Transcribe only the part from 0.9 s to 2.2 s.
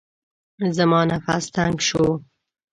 نفس تنګ شو.